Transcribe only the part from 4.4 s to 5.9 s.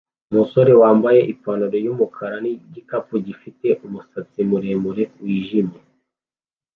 muremure wijimye